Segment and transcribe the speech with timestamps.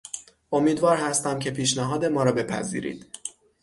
[0.51, 3.05] امیدوار هستم که پیشنهاد ما را بپذیرد.